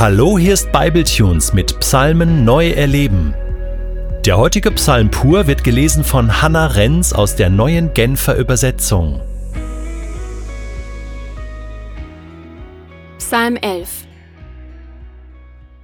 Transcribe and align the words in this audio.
Hallo, 0.00 0.38
hier 0.38 0.54
ist 0.54 0.70
Bibletunes 0.70 1.52
mit 1.52 1.80
Psalmen 1.80 2.44
neu 2.44 2.70
erleben. 2.70 3.34
Der 4.24 4.38
heutige 4.38 4.70
Psalm 4.70 5.10
pur 5.10 5.48
wird 5.48 5.64
gelesen 5.64 6.04
von 6.04 6.40
Hannah 6.40 6.68
Renz 6.68 7.12
aus 7.12 7.34
der 7.34 7.50
neuen 7.50 7.92
Genfer 7.94 8.36
Übersetzung. 8.36 9.20
Psalm 13.18 13.56
11 13.56 14.06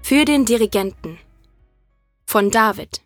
Für 0.05 0.25
den 0.25 0.45
Dirigenten 0.45 1.19
von 2.25 2.53
David 2.53 3.03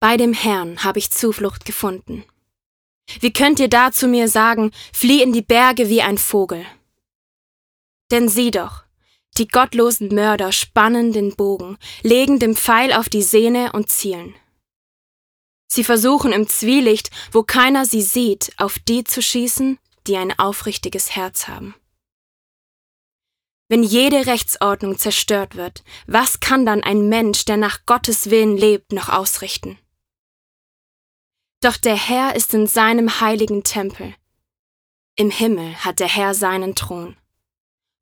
Bei 0.00 0.16
dem 0.16 0.32
Herrn 0.32 0.82
habe 0.82 0.98
ich 0.98 1.12
Zuflucht 1.12 1.64
gefunden. 1.64 2.24
Wie 3.20 3.32
könnt 3.32 3.60
ihr 3.60 3.68
da 3.68 3.92
zu 3.92 4.08
mir 4.08 4.28
sagen, 4.28 4.72
flieh 4.92 5.22
in 5.22 5.32
die 5.32 5.42
Berge 5.42 5.88
wie 5.88 6.02
ein 6.02 6.18
Vogel? 6.18 6.66
Denn 8.10 8.28
sieh 8.28 8.50
doch, 8.50 8.84
die 9.38 9.48
gottlosen 9.48 10.14
Mörder 10.14 10.52
spannen 10.52 11.12
den 11.12 11.36
Bogen, 11.36 11.76
legen 12.02 12.38
den 12.38 12.54
Pfeil 12.54 12.92
auf 12.92 13.08
die 13.08 13.22
Sehne 13.22 13.72
und 13.72 13.90
zielen. 13.90 14.34
Sie 15.68 15.84
versuchen 15.84 16.32
im 16.32 16.48
Zwielicht, 16.48 17.10
wo 17.32 17.42
keiner 17.42 17.84
sie 17.84 18.02
sieht, 18.02 18.52
auf 18.56 18.78
die 18.78 19.04
zu 19.04 19.20
schießen, 19.20 19.78
die 20.06 20.16
ein 20.16 20.38
aufrichtiges 20.38 21.16
Herz 21.16 21.48
haben. 21.48 21.74
Wenn 23.68 23.82
jede 23.82 24.26
Rechtsordnung 24.26 24.96
zerstört 24.96 25.56
wird, 25.56 25.82
was 26.06 26.38
kann 26.38 26.64
dann 26.64 26.84
ein 26.84 27.08
Mensch, 27.08 27.44
der 27.46 27.56
nach 27.56 27.84
Gottes 27.84 28.30
Willen 28.30 28.56
lebt, 28.56 28.92
noch 28.92 29.08
ausrichten? 29.08 29.76
Doch 31.60 31.76
der 31.76 31.96
Herr 31.96 32.36
ist 32.36 32.54
in 32.54 32.68
seinem 32.68 33.20
heiligen 33.20 33.64
Tempel. 33.64 34.14
Im 35.16 35.30
Himmel 35.30 35.74
hat 35.84 35.98
der 35.98 36.08
Herr 36.08 36.34
seinen 36.34 36.76
Thron. 36.76 37.16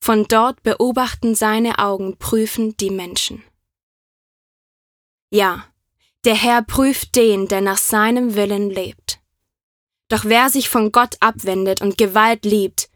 Von 0.05 0.25
dort 0.25 0.63
beobachten 0.63 1.35
seine 1.35 1.79
Augen 1.79 2.19
prüfen 2.19 2.77
die 2.77 2.91
Menschen. 2.91 3.43
Ja, 5.31 5.67
der 6.27 6.35
Herr 6.35 6.61
prüft 6.61 7.17
den, 7.17 7.49
der 7.49 7.63
nach 7.63 7.79
seinem 7.79 8.35
Willen 8.35 8.69
lebt. 8.69 9.21
Doch 10.11 10.27
wer 10.27 10.51
sich 10.51 10.69
von 10.69 10.93
Gott 10.93 11.17
abwendet 11.21 11.81
und 11.81 11.97
Gewalt 11.97 12.45
liebt, 12.45 12.91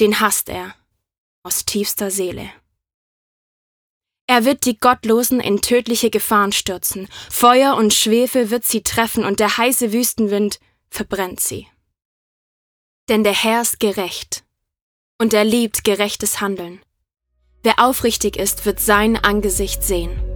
den 0.00 0.18
hasst 0.18 0.48
er 0.48 0.74
aus 1.44 1.66
tiefster 1.66 2.10
Seele. 2.10 2.50
Er 4.26 4.44
wird 4.44 4.64
die 4.64 4.76
Gottlosen 4.76 5.38
in 5.38 5.62
tödliche 5.62 6.10
Gefahren 6.10 6.50
stürzen, 6.50 7.06
Feuer 7.30 7.76
und 7.76 7.94
Schwefel 7.94 8.50
wird 8.50 8.64
sie 8.64 8.82
treffen 8.82 9.24
und 9.24 9.38
der 9.38 9.56
heiße 9.56 9.92
Wüstenwind 9.92 10.58
verbrennt 10.88 11.38
sie. 11.38 11.68
Denn 13.08 13.22
der 13.22 13.34
Herr 13.34 13.62
ist 13.62 13.78
gerecht 13.78 14.42
und 15.20 15.34
er 15.34 15.44
liebt 15.44 15.84
gerechtes 15.84 16.40
Handeln. 16.40 16.80
Wer 17.62 17.78
aufrichtig 17.78 18.36
ist, 18.36 18.64
wird 18.64 18.80
sein 18.80 19.22
Angesicht 19.22 19.84
sehen. 19.84 20.29